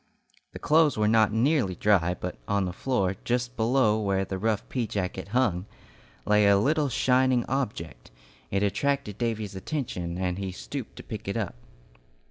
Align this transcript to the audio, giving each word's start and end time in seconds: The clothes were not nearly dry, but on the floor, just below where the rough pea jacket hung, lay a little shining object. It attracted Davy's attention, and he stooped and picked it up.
The 0.53 0.57
clothes 0.57 0.97
were 0.97 1.07
not 1.07 1.31
nearly 1.31 1.75
dry, 1.75 2.15
but 2.19 2.39
on 2.47 2.65
the 2.65 2.73
floor, 2.73 3.17
just 3.23 3.55
below 3.55 4.01
where 4.01 4.25
the 4.25 4.39
rough 4.39 4.67
pea 4.67 4.87
jacket 4.87 5.27
hung, 5.27 5.67
lay 6.25 6.47
a 6.47 6.57
little 6.57 6.89
shining 6.89 7.45
object. 7.47 8.09
It 8.49 8.63
attracted 8.63 9.19
Davy's 9.19 9.55
attention, 9.55 10.17
and 10.17 10.39
he 10.39 10.51
stooped 10.51 10.99
and 10.99 11.07
picked 11.07 11.27
it 11.27 11.37
up. 11.37 11.53